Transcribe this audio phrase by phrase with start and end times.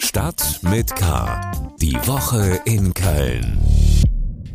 [0.00, 1.52] Stadt mit K.
[1.80, 3.58] Die Woche in Köln.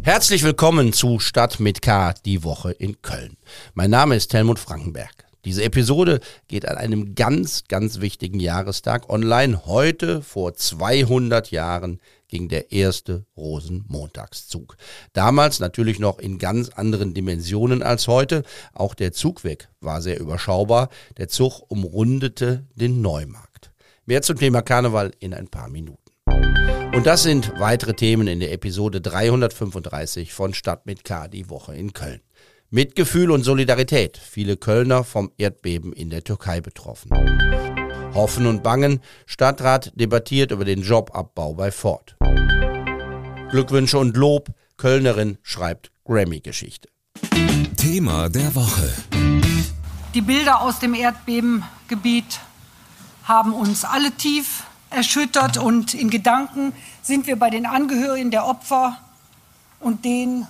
[0.01, 3.37] Herzlich willkommen zu Stadt mit K, die Woche in Köln.
[3.73, 5.25] Mein Name ist Helmut Frankenberg.
[5.45, 9.65] Diese Episode geht an einem ganz, ganz wichtigen Jahrestag online.
[9.65, 14.75] Heute vor 200 Jahren ging der erste Rosenmontagszug.
[15.13, 18.43] Damals natürlich noch in ganz anderen Dimensionen als heute.
[18.73, 20.89] Auch der Zugweg war sehr überschaubar.
[21.17, 23.48] Der Zug umrundete den Neumarkt.
[24.09, 26.01] Mehr zum Thema Karneval in ein paar Minuten.
[26.95, 31.75] Und das sind weitere Themen in der Episode 335 von Stadt mit K, die Woche
[31.75, 32.21] in Köln.
[32.71, 34.17] Mitgefühl und Solidarität.
[34.17, 37.11] Viele Kölner vom Erdbeben in der Türkei betroffen.
[38.15, 38.99] Hoffen und Bangen.
[39.27, 42.17] Stadtrat debattiert über den Jobabbau bei Ford.
[43.51, 44.49] Glückwünsche und Lob.
[44.77, 46.89] Kölnerin schreibt Grammy-Geschichte.
[47.77, 48.91] Thema der Woche.
[50.15, 52.39] Die Bilder aus dem Erdbebengebiet
[53.29, 58.97] haben uns alle tief erschüttert und in Gedanken sind wir bei den Angehörigen der Opfer
[59.79, 60.47] und denen,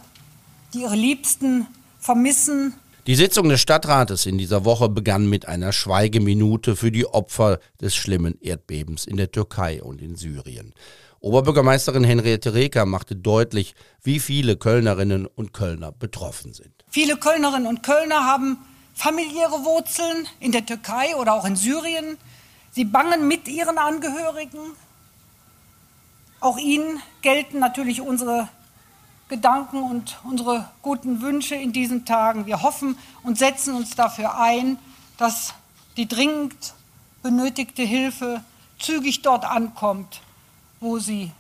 [0.74, 1.68] die ihre Liebsten
[2.00, 2.74] vermissen.
[3.06, 7.96] Die Sitzung des Stadtrates in dieser Woche begann mit einer Schweigeminute für die Opfer des
[7.96, 10.74] schlimmen Erdbebens in der Türkei und in Syrien.
[11.20, 16.72] Oberbürgermeisterin Henriette Reker machte deutlich, wie viele Kölnerinnen und Kölner betroffen sind.
[16.88, 18.58] Viele Kölnerinnen und Kölner haben
[18.94, 22.18] familiäre Wurzeln in der Türkei oder auch in Syrien.
[22.72, 24.60] Sie bangen mit ihren Angehörigen.
[26.40, 28.48] Auch ihnen gelten natürlich unsere
[29.28, 32.46] Gedanken und unsere guten Wünsche in diesen Tagen.
[32.46, 34.78] Wir hoffen und setzen uns dafür ein,
[35.18, 35.54] dass
[35.98, 36.74] die dringend
[37.22, 38.44] benötigte Hilfe
[38.80, 40.22] zügig dort ankommt,
[40.80, 41.32] wo sie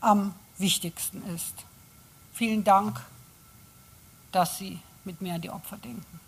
[0.00, 1.54] am wichtigsten ist.
[2.32, 3.00] Vielen Dank,
[4.32, 6.20] dass Sie mit mir an die Opfer denken.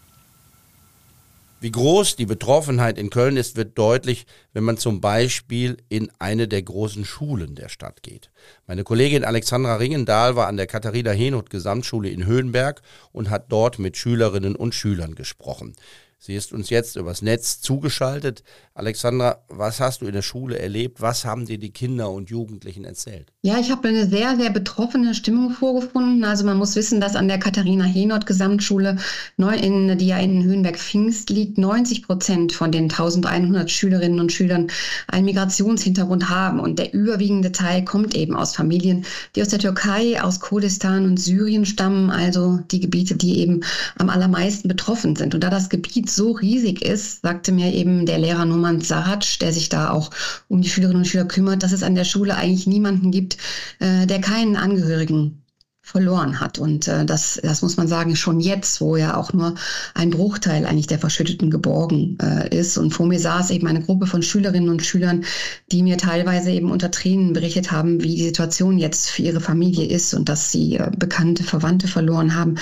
[1.61, 6.47] Wie groß die Betroffenheit in Köln ist, wird deutlich, wenn man zum Beispiel in eine
[6.47, 8.31] der großen Schulen der Stadt geht.
[8.69, 13.81] Meine Kollegin Alexandra Ringendahl war an der Katharina Henoth Gesamtschule in Höhenberg und hat dort
[13.81, 15.75] mit Schülerinnen und Schülern gesprochen.
[16.21, 18.43] Sie ist uns jetzt übers Netz zugeschaltet.
[18.75, 21.01] Alexandra, was hast du in der Schule erlebt?
[21.01, 23.33] Was haben dir die Kinder und Jugendlichen erzählt?
[23.43, 26.25] Ja, ich habe eine sehr, sehr betroffene Stimmung vorgefunden.
[26.25, 28.97] Also man muss wissen, dass an der Katharina Henoth Gesamtschule,
[29.39, 34.67] die ja in Höhenberg-Pfingst liegt, 90 Prozent von den 1100 Schülerinnen und Schülern
[35.07, 36.59] einen Migrationshintergrund haben.
[36.59, 39.05] Und der überwiegende Teil kommt eben aus Familien,
[39.37, 43.61] die aus der Türkei, aus Kurdistan und Syrien stammen, also die Gebiete, die eben
[43.99, 45.35] am allermeisten betroffen sind.
[45.35, 49.53] Und da das Gebiet so riesig ist, sagte mir eben der Lehrer Numan Sahac, der
[49.53, 50.11] sich da auch
[50.49, 53.39] um die Schülerinnen und Schüler kümmert, dass es an der Schule eigentlich niemanden gibt,
[53.81, 55.43] äh, der keinen Angehörigen
[55.89, 56.59] verloren hat.
[56.59, 59.55] Und äh, das, das muss man sagen, schon jetzt, wo ja auch nur
[59.95, 62.77] ein Bruchteil eigentlich der Verschütteten geborgen äh, ist.
[62.77, 65.25] Und vor mir saß eben eine Gruppe von Schülerinnen und Schülern,
[65.73, 69.87] die mir teilweise eben unter Tränen berichtet haben, wie die Situation jetzt für ihre Familie
[69.87, 72.57] ist und dass sie äh, bekannte Verwandte verloren haben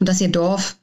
[0.00, 0.76] und dass ihr Dorf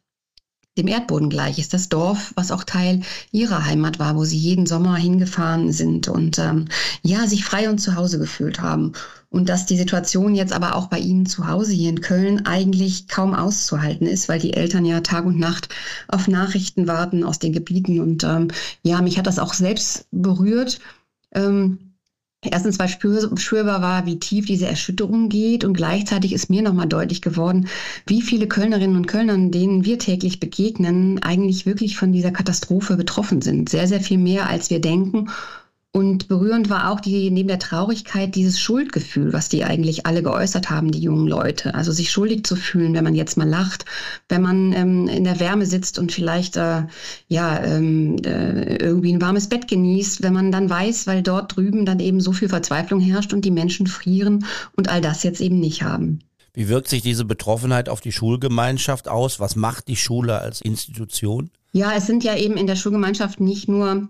[0.80, 1.74] dem Erdboden gleich ist.
[1.74, 3.02] Das Dorf, was auch Teil
[3.32, 6.66] ihrer Heimat war, wo sie jeden Sommer hingefahren sind und ähm,
[7.04, 8.94] ja, sich frei und zu Hause gefühlt haben.
[9.32, 13.08] Und dass die Situation jetzt aber auch bei Ihnen zu Hause hier in Köln eigentlich
[13.08, 15.70] kaum auszuhalten ist, weil die Eltern ja Tag und Nacht
[16.08, 18.00] auf Nachrichten warten aus den Gebieten.
[18.00, 18.48] Und ähm,
[18.82, 20.80] ja, mich hat das auch selbst berührt.
[21.32, 21.89] Ähm,
[22.44, 26.88] erstens, weil spür, spürbar war, wie tief diese Erschütterung geht und gleichzeitig ist mir nochmal
[26.88, 27.68] deutlich geworden,
[28.08, 33.42] wie viele Kölnerinnen und Kölner, denen wir täglich begegnen, eigentlich wirklich von dieser Katastrophe betroffen
[33.42, 33.70] sind.
[33.70, 35.30] Sehr, sehr viel mehr, als wir denken
[35.92, 40.70] und berührend war auch die, neben der Traurigkeit dieses Schuldgefühl, was die eigentlich alle geäußert
[40.70, 41.74] haben, die jungen Leute.
[41.74, 43.86] Also sich schuldig zu fühlen, wenn man jetzt mal lacht,
[44.28, 46.84] wenn man ähm, in der Wärme sitzt und vielleicht äh,
[47.28, 51.88] ja ähm, äh, irgendwie ein warmes Bett genießt, wenn man dann weiß, weil dort drüben
[51.88, 54.46] dann eben so viel Verzweiflung herrscht und die Menschen frieren
[54.76, 56.20] und all das jetzt eben nicht haben.
[56.54, 59.40] Wie wirkt sich diese Betroffenheit auf die Schulgemeinschaft aus?
[59.40, 61.50] Was macht die Schule als Institution?
[61.72, 64.10] Ja, es sind ja eben in der Schulgemeinschaft nicht nur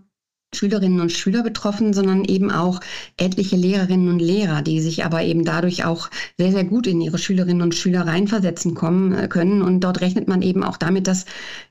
[0.54, 2.80] Schülerinnen und Schüler betroffen, sondern eben auch
[3.18, 7.20] etliche Lehrerinnen und Lehrer, die sich aber eben dadurch auch sehr, sehr gut in ihre
[7.20, 9.62] Schülerinnen und Schüler reinversetzen kommen, äh, können.
[9.62, 11.26] Und dort rechnet man eben auch damit, dass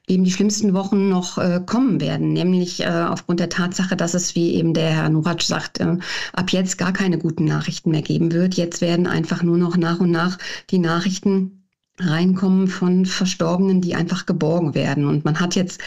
[0.07, 4.35] eben die schlimmsten Wochen noch äh, kommen werden, nämlich äh, aufgrund der Tatsache, dass es,
[4.37, 5.97] wie eben der Herr Nuratsch sagt, äh,
[6.33, 8.55] ab jetzt gar keine guten Nachrichten mehr geben wird.
[8.55, 10.39] Jetzt werden einfach nur noch nach und nach
[10.71, 11.58] die Nachrichten
[12.01, 15.07] reinkommen von Verstorbenen, die einfach geborgen werden.
[15.07, 15.81] Und man hat jetzt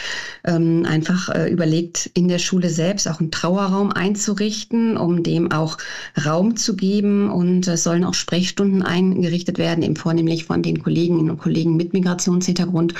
[0.44, 5.78] ähm, einfach äh, überlegt, in der Schule selbst auch einen Trauerraum einzurichten, um dem auch
[6.24, 7.30] Raum zu geben.
[7.30, 11.92] Und es sollen auch Sprechstunden eingerichtet werden, eben vornehmlich von den Kolleginnen und Kollegen mit
[11.92, 12.94] Migrationshintergrund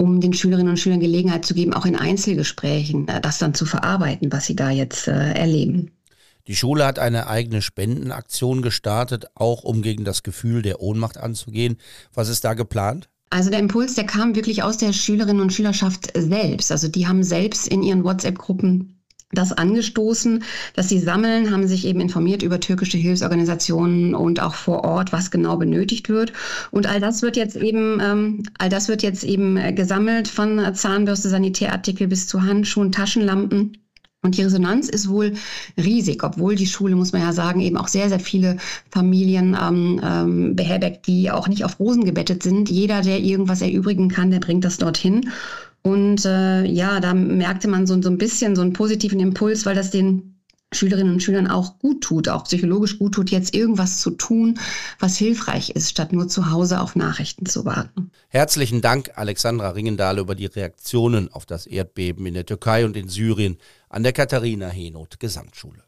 [0.00, 3.66] um den Schülerinnen und Schülern Gelegenheit zu geben, auch in Einzelgesprächen äh, das dann zu
[3.66, 5.90] verarbeiten, was sie da jetzt äh, erleben.
[6.48, 11.76] Die Schule hat eine eigene Spendenaktion gestartet, auch um gegen das Gefühl der Ohnmacht anzugehen.
[12.14, 13.10] Was ist da geplant?
[13.28, 16.72] Also der Impuls, der kam wirklich aus der Schülerinnen und Schülerschaft selbst.
[16.72, 18.98] Also die haben selbst in ihren WhatsApp-Gruppen
[19.30, 20.42] das angestoßen,
[20.74, 25.30] dass sie sammeln, haben sich eben informiert über türkische Hilfsorganisationen und auch vor Ort, was
[25.30, 26.32] genau benötigt wird.
[26.70, 31.28] Und all das wird jetzt eben, ähm, all das wird jetzt eben gesammelt von Zahnbürste,
[31.28, 33.76] Sanitärartikel bis zu Handschuhen, Taschenlampen.
[34.22, 35.34] Und die Resonanz ist wohl
[35.76, 38.56] riesig, obwohl die Schule, muss man ja sagen, eben auch sehr, sehr viele
[38.90, 42.68] Familien ähm, ähm, beherbergt, die auch nicht auf Rosen gebettet sind.
[42.68, 45.30] Jeder, der irgendwas erübrigen kann, der bringt das dorthin.
[45.82, 49.76] Und äh, ja, da merkte man so, so ein bisschen so einen positiven Impuls, weil
[49.76, 50.37] das den
[50.72, 54.58] Schülerinnen und Schülern auch gut tut, auch psychologisch gut tut, jetzt irgendwas zu tun,
[54.98, 58.10] was hilfreich ist, statt nur zu Hause auf Nachrichten zu warten.
[58.28, 63.08] Herzlichen Dank, Alexandra Ringendahl, über die Reaktionen auf das Erdbeben in der Türkei und in
[63.08, 63.56] Syrien
[63.88, 65.82] an der Katharina Henoth Gesamtschule.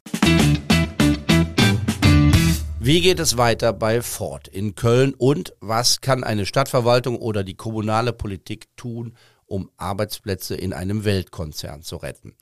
[2.83, 7.55] Wie geht es weiter bei Ford in Köln und was kann eine Stadtverwaltung oder die
[7.55, 12.35] kommunale Politik tun, um Arbeitsplätze in einem Weltkonzern zu retten?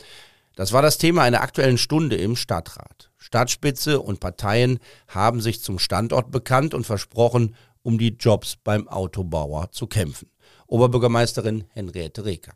[0.59, 3.13] Das war das Thema einer aktuellen Stunde im Stadtrat.
[3.17, 9.71] Stadtspitze und Parteien haben sich zum Standort bekannt und versprochen, um die Jobs beim Autobauer
[9.71, 10.29] zu kämpfen.
[10.67, 12.55] Oberbürgermeisterin Henriette Reker.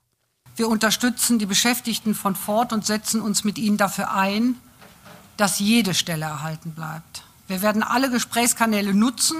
[0.56, 4.56] Wir unterstützen die Beschäftigten von Ford und setzen uns mit ihnen dafür ein,
[5.36, 7.22] dass jede Stelle erhalten bleibt.
[7.46, 9.36] Wir werden alle Gesprächskanäle nutzen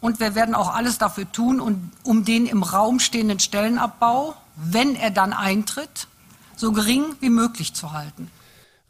[0.00, 1.60] und wir werden auch alles dafür tun,
[2.02, 6.08] um, den im Raum stehenden Stellenabbau, wenn er dann eintritt,
[6.58, 8.30] so gering wie möglich zu halten.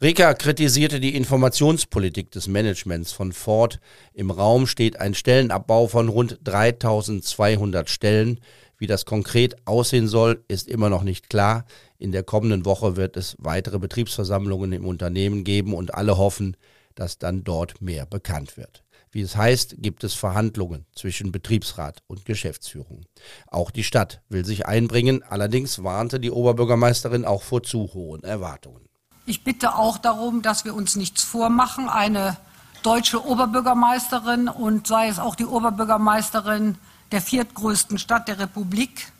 [0.01, 3.79] Rika kritisierte die Informationspolitik des Managements von Ford.
[4.13, 8.41] Im Raum steht ein Stellenabbau von rund 3200 Stellen.
[8.77, 11.65] Wie das konkret aussehen soll, ist immer noch nicht klar.
[11.97, 16.57] In der kommenden Woche wird es weitere Betriebsversammlungen im Unternehmen geben und alle hoffen,
[16.93, 18.84] dass dann dort mehr bekannt wird.
[19.15, 23.05] Wie es heißt, gibt es Verhandlungen zwischen Betriebsrat und Geschäftsführung.
[23.47, 28.89] Auch die Stadt will sich einbringen, allerdings warnte die Oberbürgermeisterin auch vor zu hohen Erwartungen.
[29.25, 31.87] Ich bitte auch darum, dass wir uns nichts vormachen.
[31.87, 32.35] Eine
[32.83, 36.77] deutsche Oberbürgermeisterin und sei es auch die Oberbürgermeisterin
[37.13, 39.13] der viertgrößten Stadt der Republik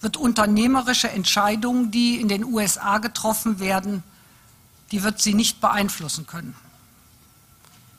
[0.00, 4.04] wird unternehmerische Entscheidungen, die in den USA getroffen werden,
[4.90, 6.54] die wird sie nicht beeinflussen können.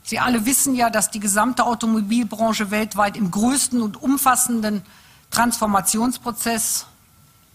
[0.07, 4.83] Sie alle wissen ja, dass die gesamte Automobilbranche weltweit im größten und umfassenden
[5.31, 6.85] Transformationsprozess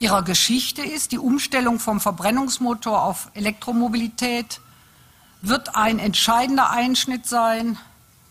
[0.01, 1.13] ihrer Geschichte ist.
[1.13, 4.61] Die Umstellung vom Verbrennungsmotor auf Elektromobilität
[5.43, 7.79] wird ein entscheidender Einschnitt sein.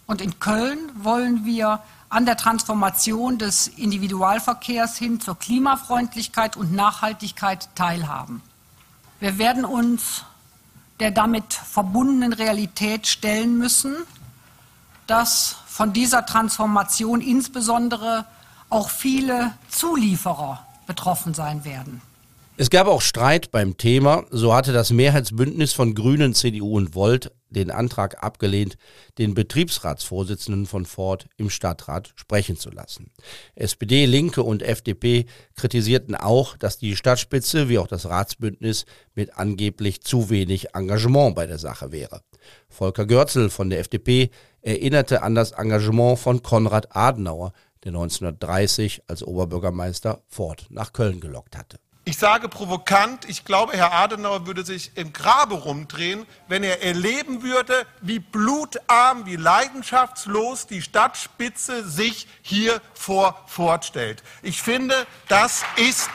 [0.06, 1.80] Und in Köln wollen wir
[2.10, 8.42] an der Transformation des Individualverkehrs hin zur Klimafreundlichkeit und Nachhaltigkeit teilhaben.
[9.22, 10.26] Wir werden uns
[11.00, 13.96] der damit verbundenen Realität stellen müssen,
[15.08, 18.26] dass von dieser Transformation insbesondere
[18.70, 22.02] auch viele Zulieferer betroffen sein werden.
[22.62, 24.26] Es gab auch Streit beim Thema.
[24.32, 28.76] So hatte das Mehrheitsbündnis von Grünen, CDU und Volt den Antrag abgelehnt,
[29.18, 33.12] den Betriebsratsvorsitzenden von Ford im Stadtrat sprechen zu lassen.
[33.56, 35.26] SPD, Linke und FDP
[35.56, 38.86] kritisierten auch, dass die Stadtspitze wie auch das Ratsbündnis
[39.16, 42.24] mit angeblich zu wenig Engagement bei der Sache wäre.
[42.68, 47.54] Volker Görzel von der FDP erinnerte an das Engagement von Konrad Adenauer,
[47.86, 51.80] der 1930 als Oberbürgermeister Ford nach Köln gelockt hatte.
[52.10, 57.44] Ich sage provokant, ich glaube, Herr Adenauer würde sich im Grabe rumdrehen, wenn er erleben
[57.44, 64.24] würde, wie blutarm, wie leidenschaftslos die Stadtspitze sich hier vor fortstellt.
[64.42, 66.10] Ich finde, das ist,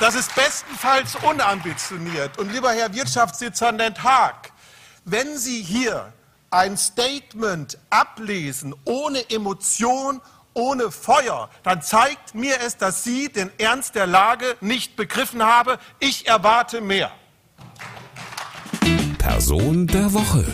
[0.00, 2.36] das ist bestenfalls unambitioniert.
[2.36, 4.50] Und lieber Herr Wirtschaftsdezernent Haag,
[5.04, 6.12] wenn Sie hier
[6.50, 10.20] ein Statement ablesen ohne Emotion,
[10.54, 15.76] ohne Feuer, dann zeigt mir es, dass Sie den Ernst der Lage nicht begriffen haben.
[15.98, 17.10] Ich erwarte mehr.
[19.18, 20.44] Person der Woche.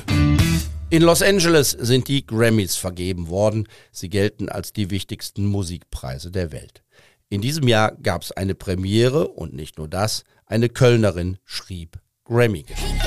[0.88, 3.66] In Los Angeles sind die Grammys vergeben worden.
[3.90, 6.84] Sie gelten als die wichtigsten Musikpreise der Welt.
[7.28, 13.06] In diesem Jahr gab es eine Premiere und nicht nur das, eine Kölnerin schrieb Grammy-Geschichte.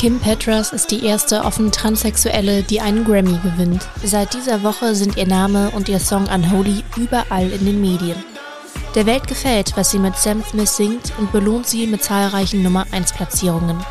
[0.00, 3.86] Kim Petras ist die erste offen Transsexuelle, die einen Grammy gewinnt.
[4.02, 8.16] Seit dieser Woche sind ihr Name und ihr Song Unholy überall in den Medien.
[8.94, 12.86] Der Welt gefällt, was sie mit Sam Smith singt und belohnt sie mit zahlreichen Nummer
[12.92, 13.84] 1 Platzierungen.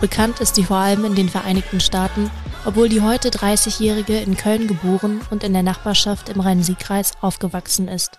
[0.00, 2.28] Bekannt ist sie vor allem in den Vereinigten Staaten,
[2.64, 8.18] obwohl die heute 30-Jährige in Köln geboren und in der Nachbarschaft im Rhein-Sieg-Kreis aufgewachsen ist.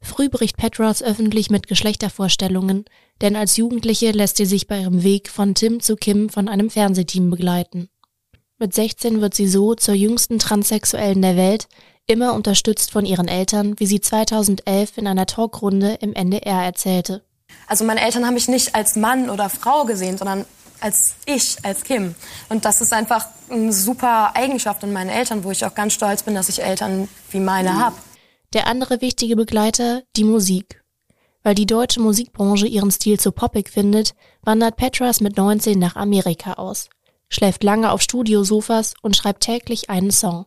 [0.00, 2.84] Früh bricht Petros öffentlich mit Geschlechtervorstellungen,
[3.22, 6.68] denn als Jugendliche lässt sie sich bei ihrem Weg von Tim zu Kim von einem
[6.68, 7.88] Fernsehteam begleiten.
[8.58, 11.68] Mit 16 wird sie so zur jüngsten Transsexuellen der Welt,
[12.06, 17.22] immer unterstützt von ihren Eltern, wie sie 2011 in einer Talkrunde im NDR erzählte.
[17.66, 20.44] Also meine Eltern haben mich nicht als Mann oder Frau gesehen, sondern
[20.80, 22.14] als ich, als Kim.
[22.48, 26.24] Und das ist einfach eine super Eigenschaft in meinen Eltern, wo ich auch ganz stolz
[26.24, 27.96] bin, dass ich Eltern wie meine habe.
[28.52, 30.81] Der andere wichtige Begleiter, die Musik.
[31.42, 36.54] Weil die deutsche Musikbranche ihren Stil zu poppig findet, wandert Petras mit 19 nach Amerika
[36.54, 36.88] aus,
[37.28, 40.46] schläft lange auf Studiosofas und schreibt täglich einen Song.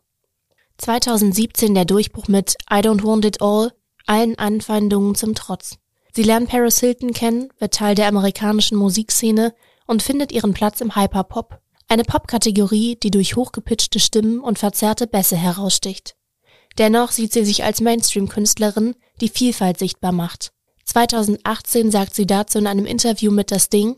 [0.78, 3.72] 2017 der Durchbruch mit I Don't Want It All,
[4.06, 5.78] allen Anfeindungen zum Trotz.
[6.14, 9.54] Sie lernt Paris Hilton kennen, wird Teil der amerikanischen Musikszene
[9.88, 15.36] und findet ihren Platz im Hyperpop, eine Popkategorie, die durch hochgepitchte Stimmen und verzerrte Bässe
[15.36, 16.16] heraussticht.
[16.78, 20.52] Dennoch sieht sie sich als Mainstream-Künstlerin, die Vielfalt sichtbar macht.
[20.86, 23.96] 2018 sagt sie dazu in einem Interview mit Das Ding,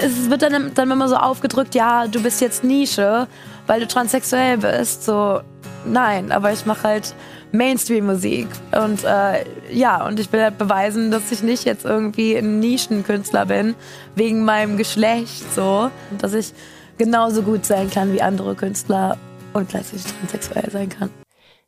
[0.00, 3.28] es wird dann, dann immer so aufgedrückt, ja, du bist jetzt Nische,
[3.68, 5.04] weil du transsexuell bist.
[5.04, 5.40] So,
[5.84, 7.14] nein, aber ich mache halt
[7.52, 8.48] Mainstream-Musik.
[8.72, 13.46] Und äh, ja, und ich will halt beweisen, dass ich nicht jetzt irgendwie ein Nischenkünstler
[13.46, 13.74] bin,
[14.16, 15.90] wegen meinem Geschlecht so.
[16.18, 16.52] Dass ich
[16.98, 19.16] genauso gut sein kann wie andere Künstler
[19.52, 21.10] und gleichzeitig transsexuell sein kann.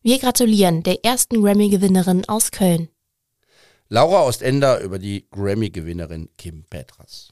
[0.03, 2.89] Wir gratulieren der ersten Grammy-Gewinnerin aus Köln.
[3.93, 7.31] Laura Ostender über die Grammy-Gewinnerin Kim Petras.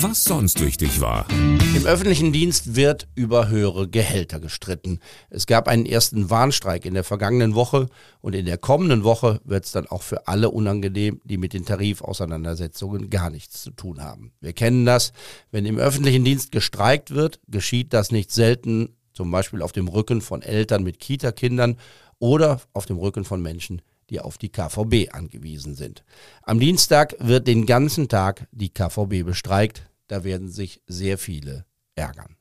[0.00, 1.26] Was sonst wichtig war.
[1.30, 5.00] Im öffentlichen Dienst wird über höhere Gehälter gestritten.
[5.28, 7.90] Es gab einen ersten Warnstreik in der vergangenen Woche
[8.22, 11.66] und in der kommenden Woche wird es dann auch für alle unangenehm, die mit den
[11.66, 14.32] Tarifauseinandersetzungen gar nichts zu tun haben.
[14.40, 15.12] Wir kennen das.
[15.50, 20.22] Wenn im öffentlichen Dienst gestreikt wird, geschieht das nicht selten, zum Beispiel auf dem Rücken
[20.22, 21.76] von Eltern mit Kita-Kindern
[22.18, 26.04] oder auf dem Rücken von Menschen, die auf die KVB angewiesen sind.
[26.42, 29.82] Am Dienstag wird den ganzen Tag die KVB bestreikt.
[30.06, 32.36] Da werden sich sehr viele ärgern.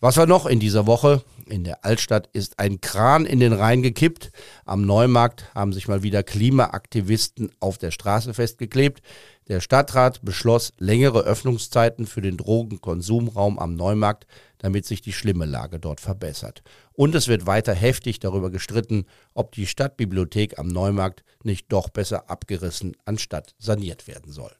[0.00, 1.22] Was war noch in dieser Woche?
[1.46, 4.30] In der Altstadt ist ein Kran in den Rhein gekippt.
[4.64, 9.02] Am Neumarkt haben sich mal wieder Klimaaktivisten auf der Straße festgeklebt.
[9.48, 14.26] Der Stadtrat beschloss längere Öffnungszeiten für den Drogenkonsumraum am Neumarkt,
[14.58, 16.62] damit sich die schlimme Lage dort verbessert.
[16.94, 22.30] Und es wird weiter heftig darüber gestritten, ob die Stadtbibliothek am Neumarkt nicht doch besser
[22.30, 24.52] abgerissen anstatt saniert werden soll.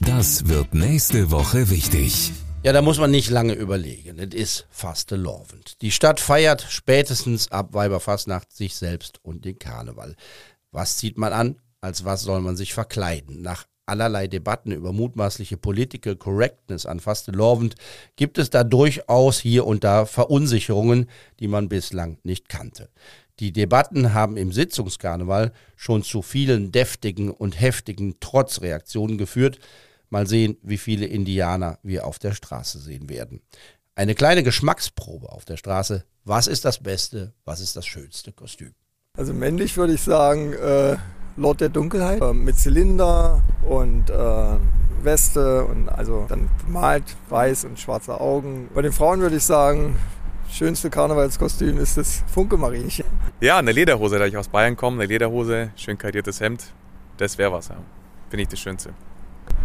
[0.00, 2.32] Das wird nächste Woche wichtig.
[2.62, 4.18] Ja, da muss man nicht lange überlegen.
[4.18, 5.82] Es ist fastelovend.
[5.82, 10.16] Die Stadt feiert spätestens ab Weiberfastnacht sich selbst und den Karneval.
[10.70, 11.60] Was zieht man an?
[11.80, 13.42] Als was soll man sich verkleiden?
[13.42, 17.74] Nach allerlei Debatten über mutmaßliche Political Correctness an Fastelovend
[18.16, 21.08] gibt es da durchaus hier und da Verunsicherungen,
[21.40, 22.88] die man bislang nicht kannte.
[23.40, 29.58] Die Debatten haben im Sitzungskarneval schon zu vielen deftigen und heftigen Trotzreaktionen geführt.
[30.08, 33.40] Mal sehen, wie viele Indianer wir auf der Straße sehen werden.
[33.96, 36.04] Eine kleine Geschmacksprobe auf der Straße.
[36.24, 38.72] Was ist das beste, was ist das schönste Kostüm?
[39.16, 40.96] Also männlich würde ich sagen, äh,
[41.36, 44.14] Lord der Dunkelheit äh, mit Zylinder und äh,
[45.02, 48.68] Weste und also dann bemalt weiß und schwarze Augen.
[48.74, 49.96] Bei den Frauen würde ich sagen,
[50.50, 53.04] schönste Karnevalskostüm ist das Funke-Marienchen.
[53.40, 56.64] Ja, eine Lederhose, da ich aus Bayern komme, eine Lederhose, schön kariertes Hemd,
[57.16, 57.76] das wäre was, ja.
[58.30, 58.90] Finde ich das Schönste.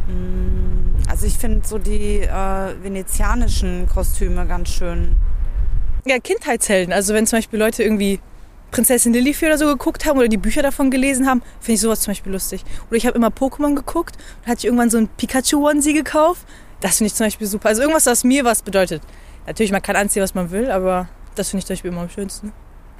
[0.07, 5.15] Mm, also ich finde so die äh, venezianischen Kostüme ganz schön.
[6.05, 6.93] Ja, Kindheitshelden.
[6.93, 8.19] Also wenn zum Beispiel Leute irgendwie
[8.71, 12.01] Prinzessin Lillifee oder so geguckt haben oder die Bücher davon gelesen haben, finde ich sowas
[12.01, 12.63] zum Beispiel lustig.
[12.89, 16.45] Oder ich habe immer Pokémon geguckt und hatte ich irgendwann so ein Pikachu-Onesie gekauft.
[16.81, 17.69] Das finde ich zum Beispiel super.
[17.69, 19.01] Also irgendwas, was mir was bedeutet.
[19.47, 22.09] Natürlich, man kann anziehen, was man will, aber das finde ich zum Beispiel immer am
[22.09, 22.53] schönsten.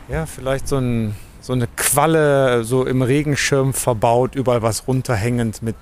[0.08, 5.76] Ja, vielleicht so, ein, so eine Qualle so im Regenschirm verbaut, überall was runterhängend mit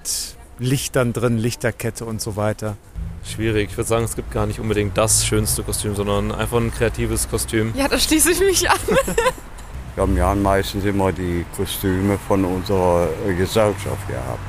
[0.59, 2.75] Lichtern drin, Lichterkette und so weiter.
[3.23, 3.69] Schwierig.
[3.71, 7.29] Ich würde sagen, es gibt gar nicht unbedingt das schönste Kostüm, sondern einfach ein kreatives
[7.29, 7.73] Kostüm.
[7.75, 8.77] Ja, da schließe ich mich an.
[9.97, 14.39] Wir haben ja meistens immer die Kostüme von unserer Gesellschaft gehabt.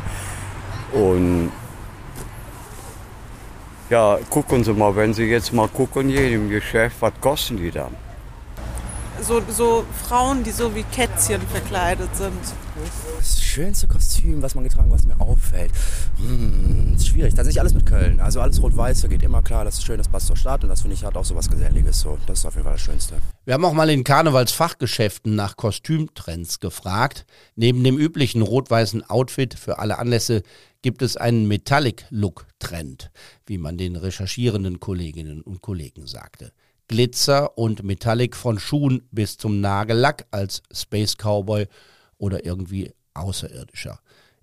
[0.93, 1.51] Und
[3.89, 7.97] ja, gucken Sie mal, wenn Sie jetzt mal gucken, im Geschäft, was kosten die dann?
[9.21, 12.39] So, so Frauen, die so wie Kätzchen verkleidet sind.
[13.19, 15.73] Das schönste Kostüm, was man getragen, was mir auffällt.
[16.19, 17.35] Hm, schwierig.
[17.35, 18.21] Das ist nicht alles mit Köln.
[18.21, 20.69] Also alles rot-weiß, da geht immer klar, das ist schön, das passt zur Stadt und
[20.69, 22.01] das finde ich hat auch so was Geselliges.
[22.01, 22.17] So.
[22.27, 23.17] Das ist auf jeden Fall das Schönste.
[23.45, 27.27] Wir haben auch mal in Karnevalsfachgeschäften nach Kostümtrends gefragt.
[27.57, 30.43] Neben dem üblichen rot-weißen Outfit für alle Anlässe
[30.81, 33.11] gibt es einen Metallic-Look-Trend,
[33.47, 36.53] wie man den recherchierenden Kolleginnen und Kollegen sagte.
[36.89, 41.67] Glitzer und Metallic von Schuhen bis zum Nagellack als Space Cowboy
[42.19, 44.01] oder irgendwie Außerirdischer.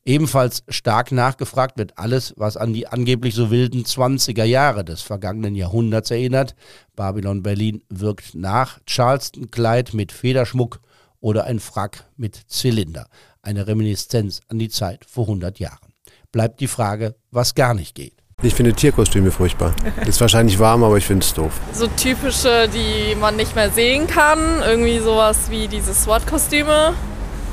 [0.07, 5.55] Ebenfalls stark nachgefragt wird alles, was an die angeblich so wilden 20er Jahre des vergangenen
[5.55, 6.55] Jahrhunderts erinnert.
[6.95, 10.79] Babylon Berlin wirkt nach Charleston-Kleid mit Federschmuck
[11.21, 13.07] oder ein Frack mit Zylinder.
[13.41, 15.93] Eine Reminiszenz an die Zeit vor 100 Jahren.
[16.31, 18.14] Bleibt die Frage, was gar nicht geht.
[18.45, 19.73] Ich finde Tierkostüme furchtbar.
[20.05, 21.51] Ist wahrscheinlich warm, aber ich finde es doof.
[21.73, 24.61] So typische, die man nicht mehr sehen kann.
[24.63, 26.93] Irgendwie sowas wie diese SWAT-Kostüme.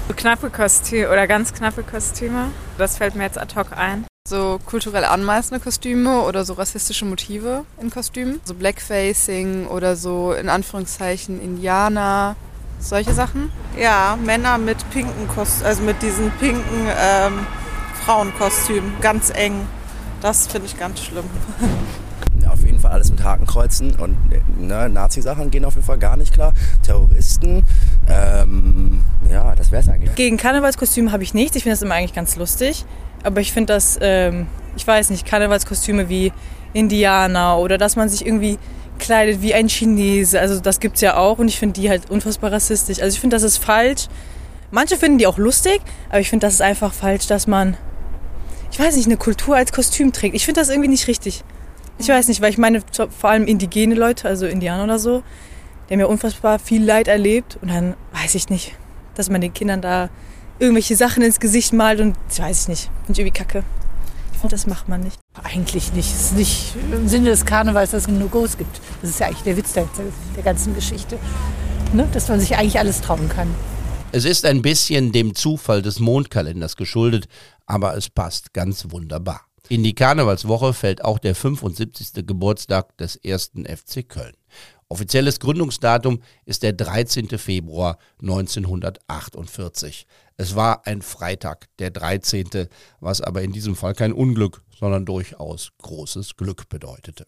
[0.09, 2.49] So knappe Kostüme oder ganz knappe Kostüme.
[2.77, 4.05] Das fällt mir jetzt ad hoc ein.
[4.29, 8.41] So kulturell anmaßende Kostüme oder so rassistische Motive in Kostümen.
[8.45, 12.37] So Blackfacing oder so in Anführungszeichen Indianer.
[12.81, 13.51] Solche Sachen.
[13.81, 17.47] Ja, Männer mit pinken Kostümen, also mit diesen pinken ähm,
[18.05, 19.55] Frauenkostümen, ganz eng.
[20.23, 21.25] Das finde ich ganz schlimm.
[22.41, 24.17] Ja, auf jeden Fall alles mit Hakenkreuzen und
[24.61, 26.55] ne, Nazi-Sachen gehen auf jeden Fall gar nicht klar.
[26.85, 27.65] Terroristen,
[28.09, 30.15] ähm, ja, das wäre es eigentlich.
[30.15, 31.57] Gegen Karnevalskostüme habe ich nichts.
[31.57, 32.85] Ich finde das immer eigentlich ganz lustig.
[33.25, 36.33] Aber ich finde das, ähm, ich weiß nicht, Karnevalskostüme wie
[36.73, 38.59] Indianer oder dass man sich irgendwie
[38.99, 40.41] kleidet wie ein Chinese.
[40.41, 43.01] Also das gibt es ja auch und ich finde die halt unfassbar rassistisch.
[43.01, 44.07] Also ich finde, das ist falsch.
[44.71, 47.77] Manche finden die auch lustig, aber ich finde, das ist einfach falsch, dass man
[48.73, 50.35] ich weiß nicht, eine Kultur als Kostüm trägt.
[50.35, 51.45] Ich finde das irgendwie nicht richtig.
[51.99, 55.23] Ich weiß nicht, weil ich meine, vor allem indigene Leute, also Indianer oder so,
[55.89, 58.75] die haben ja unfassbar viel Leid erlebt und dann weiß ich nicht,
[59.15, 60.09] dass man den Kindern da
[60.59, 62.91] irgendwelche Sachen ins Gesicht malt und das weiß ich nicht.
[63.05, 63.65] Finde ich irgendwie kacke.
[64.33, 65.19] Ich finde, das macht man nicht.
[65.43, 66.11] Eigentlich nicht.
[66.11, 68.81] Es ist nicht im Sinne des Karnevals, dass es No-Gos gibt.
[69.03, 69.87] Das ist ja eigentlich der Witz der,
[70.35, 71.19] der ganzen Geschichte.
[71.93, 72.09] Ne?
[72.13, 73.55] Dass man sich eigentlich alles trauen kann.
[74.15, 77.29] Es ist ein bisschen dem Zufall des Mondkalenders geschuldet,
[77.67, 79.43] aber es passt ganz wunderbar.
[79.69, 82.27] In die Karnevalswoche fällt auch der 75.
[82.27, 84.35] Geburtstag des ersten FC Köln.
[84.89, 87.39] Offizielles Gründungsdatum ist der 13.
[87.39, 90.07] Februar 1948.
[90.37, 92.69] Es war ein Freitag, der 13.,
[93.01, 97.27] was aber in diesem Fall kein Unglück, sondern durchaus großes Glück bedeutete.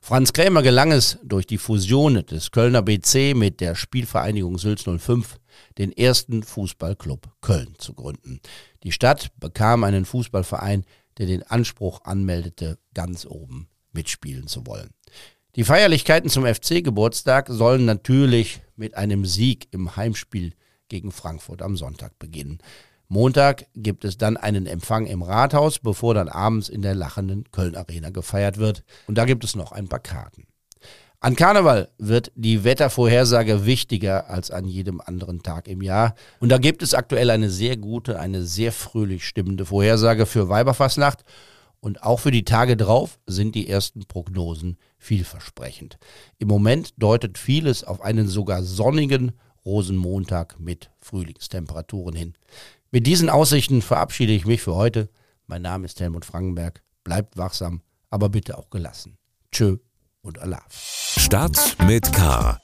[0.00, 5.38] Franz Krämer gelang es durch die Fusion des Kölner BC mit der Spielvereinigung Sülz 05
[5.78, 8.40] den ersten Fußballclub Köln zu gründen.
[8.82, 10.84] Die Stadt bekam einen Fußballverein,
[11.18, 14.90] der den Anspruch anmeldete, ganz oben mitspielen zu wollen.
[15.56, 20.52] Die Feierlichkeiten zum FC-Geburtstag sollen natürlich mit einem Sieg im Heimspiel
[20.88, 22.58] gegen Frankfurt am Sonntag beginnen.
[23.08, 27.76] Montag gibt es dann einen Empfang im Rathaus, bevor dann abends in der lachenden Köln
[27.76, 28.82] Arena gefeiert wird.
[29.06, 30.46] Und da gibt es noch ein paar Karten.
[31.24, 36.14] An Karneval wird die Wettervorhersage wichtiger als an jedem anderen Tag im Jahr.
[36.38, 41.24] Und da gibt es aktuell eine sehr gute, eine sehr fröhlich stimmende Vorhersage für Weiberfassnacht.
[41.80, 45.98] Und auch für die Tage drauf sind die ersten Prognosen vielversprechend.
[46.38, 49.32] Im Moment deutet vieles auf einen sogar sonnigen
[49.64, 52.34] Rosenmontag mit Frühlingstemperaturen hin.
[52.94, 55.08] Mit diesen Aussichten verabschiede ich mich für heute.
[55.48, 56.80] Mein Name ist Helmut Frankenberg.
[57.02, 59.18] Bleibt wachsam, aber bitte auch gelassen.
[59.50, 59.78] Tschö
[60.22, 60.62] und Allah.
[60.70, 62.56] Stadt mit K.